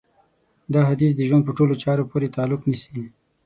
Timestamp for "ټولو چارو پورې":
1.57-2.33